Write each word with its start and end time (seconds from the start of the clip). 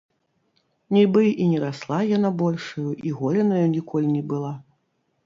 Нібы 0.95 1.23
і 1.43 1.45
не 1.51 1.59
расла 1.63 1.99
яна 2.17 2.31
большаю, 2.41 2.87
і 3.11 3.13
голенаю 3.19 3.63
ніколі 3.75 4.07
не 4.17 4.23
была. 4.33 4.53